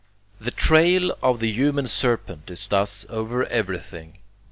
[0.39, 4.17] The trail of the human serpent is thus over everything.